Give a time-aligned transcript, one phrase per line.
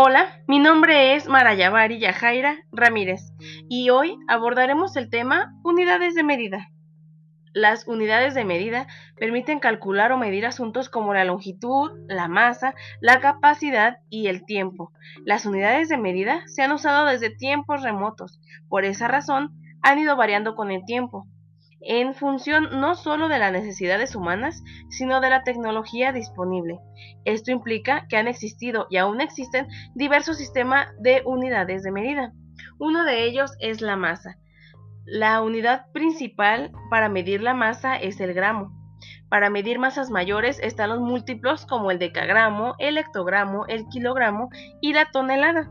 [0.00, 3.32] Hola, mi nombre es Marayavari Yajaira Ramírez
[3.68, 6.70] y hoy abordaremos el tema unidades de medida.
[7.52, 8.86] Las unidades de medida
[9.16, 14.92] permiten calcular o medir asuntos como la longitud, la masa, la capacidad y el tiempo.
[15.24, 18.38] Las unidades de medida se han usado desde tiempos remotos.
[18.68, 19.50] Por esa razón,
[19.82, 21.26] han ido variando con el tiempo
[21.80, 26.80] en función no solo de las necesidades humanas, sino de la tecnología disponible.
[27.24, 32.32] Esto implica que han existido y aún existen diversos sistemas de unidades de medida.
[32.78, 34.38] Uno de ellos es la masa.
[35.04, 38.72] La unidad principal para medir la masa es el gramo.
[39.28, 44.48] Para medir masas mayores están los múltiplos como el decagramo, el hectogramo, el kilogramo
[44.80, 45.70] y la tonelada.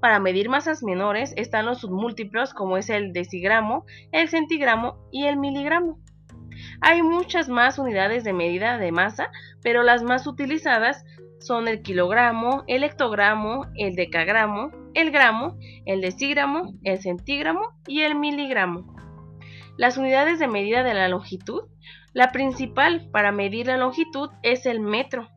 [0.00, 5.36] Para medir masas menores están los submúltiplos como es el decigramo, el centigramo y el
[5.36, 5.98] miligramo.
[6.80, 9.30] Hay muchas más unidades de medida de masa,
[9.62, 11.04] pero las más utilizadas
[11.38, 18.14] son el kilogramo, el hectogramo, el decagramo, el gramo, el decigramo, el centígramo y el
[18.14, 18.94] miligramo.
[19.76, 21.64] Las unidades de medida de la longitud.
[22.14, 25.28] La principal para medir la longitud es el metro.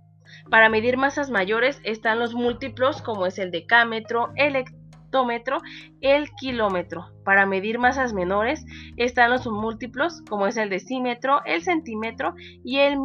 [0.49, 5.59] Para medir masas mayores están los múltiplos como es el decámetro, el hectómetro,
[6.01, 7.11] el kilómetro.
[7.23, 8.65] Para medir masas menores
[8.97, 12.33] están los múltiplos como es el decímetro, el centímetro
[12.63, 12.97] y el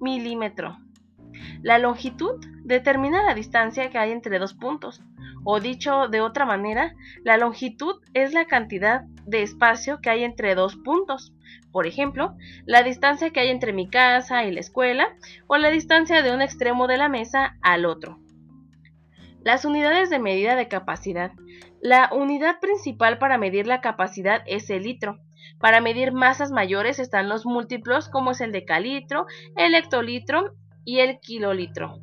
[0.00, 0.78] milímetro.
[1.62, 5.02] La longitud determina la distancia que hay entre dos puntos,
[5.44, 10.54] o dicho de otra manera, la longitud es la cantidad de espacio que hay entre
[10.54, 11.32] dos puntos.
[11.72, 15.14] Por ejemplo, la distancia que hay entre mi casa y la escuela
[15.46, 18.18] o la distancia de un extremo de la mesa al otro.
[19.42, 21.32] Las unidades de medida de capacidad.
[21.80, 25.18] La unidad principal para medir la capacidad es el litro.
[25.58, 31.20] Para medir masas mayores están los múltiplos como es el decalitro, el hectolitro y el
[31.20, 32.00] kilolitro.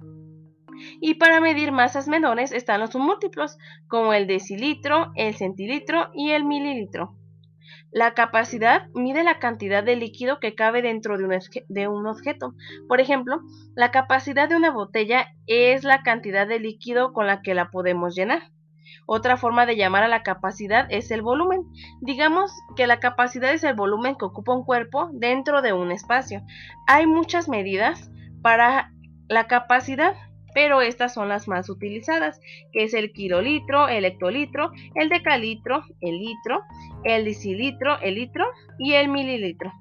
[1.01, 3.57] Y para medir masas menores están los múltiplos
[3.87, 7.15] como el decilitro, el centilitro y el mililitro.
[7.91, 12.55] La capacidad mide la cantidad de líquido que cabe dentro de un, de un, objeto.
[12.87, 13.41] Por ejemplo,
[13.75, 18.15] la capacidad de una botella es la cantidad de líquido con la que la podemos
[18.15, 18.51] llenar.
[19.05, 21.65] Otra forma de llamar a la capacidad es el volumen.
[22.01, 26.41] Digamos que la capacidad es el volumen que ocupa un cuerpo dentro de un espacio.
[26.87, 28.09] Hay muchas medidas
[28.41, 28.91] para
[29.27, 30.15] la capacidad
[30.53, 32.39] pero estas son las más utilizadas,
[32.71, 36.61] que es el kilolitro, el hectolitro, el decalitro, el litro,
[37.03, 38.45] el decilitro, el litro
[38.79, 39.71] y el mililitro.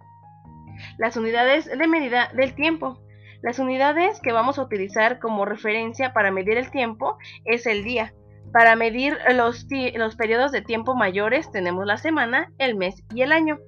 [0.99, 2.99] Las unidades de medida del tiempo.
[3.43, 8.15] Las unidades que vamos a utilizar como referencia para medir el tiempo es el día.
[8.53, 13.33] Para medir los, los periodos de tiempo mayores tenemos la semana, el mes y el
[13.33, 13.59] año.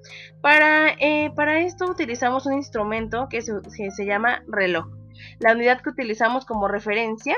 [0.42, 5.03] Para, eh, para esto utilizamos un instrumento que se llama reloj.
[5.38, 7.36] La unidad que utilizamos como referencia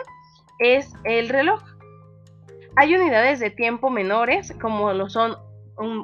[0.58, 1.62] es el reloj.
[2.76, 5.36] Hay unidades de tiempo menores, como lo son,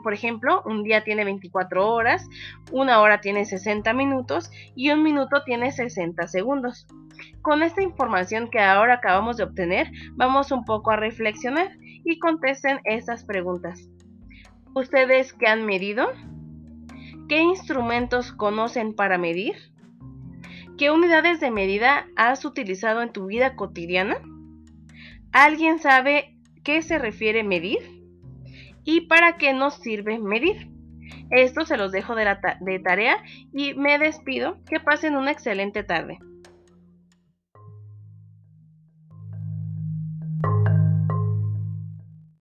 [0.02, 2.28] por ejemplo, un día tiene 24 horas,
[2.70, 6.86] una hora tiene 60 minutos y un minuto tiene 60 segundos.
[7.42, 11.70] Con esta información que ahora acabamos de obtener, vamos un poco a reflexionar
[12.04, 13.88] y contesten estas preguntas.
[14.74, 16.08] ¿Ustedes qué han medido?
[17.28, 19.71] ¿Qué instrumentos conocen para medir?
[20.82, 24.16] ¿Qué unidades de medida has utilizado en tu vida cotidiana?
[25.30, 26.34] ¿Alguien sabe
[26.64, 27.78] qué se refiere medir?
[28.82, 30.72] ¿Y para qué nos sirve medir?
[31.30, 33.22] Esto se los dejo de, de tarea
[33.52, 34.58] y me despido.
[34.68, 36.18] Que pasen una excelente tarde.